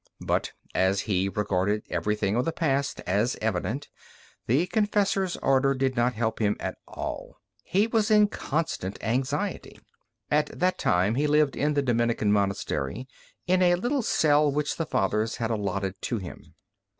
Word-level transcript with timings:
But 0.25 0.53
as 0.73 1.01
he 1.01 1.29
regarded 1.29 1.83
everything 1.87 2.35
of 2.35 2.43
the 2.43 2.51
past 2.51 3.01
as 3.01 3.37
evident, 3.39 3.87
the 4.47 4.65
confessor's 4.65 5.37
order 5.37 5.75
did 5.75 5.95
not 5.95 6.15
help 6.15 6.39
him 6.39 6.57
at 6.59 6.79
all. 6.87 7.37
He 7.63 7.85
was 7.85 8.09
in 8.09 8.27
constant 8.27 8.97
anxiety. 9.03 9.79
At 10.31 10.57
that 10.57 10.79
time 10.79 11.13
he 11.13 11.27
lived 11.27 11.55
in 11.55 11.75
the 11.75 11.83
Dominican 11.83 12.31
monastery, 12.31 13.07
in 13.45 13.61
a 13.61 13.75
little 13.75 14.01
cell 14.01 14.51
which 14.51 14.75
the 14.77 14.87
Fathers 14.87 15.35
had 15.35 15.51
allotted 15.51 16.01
to 16.01 16.17
him. 16.17 16.55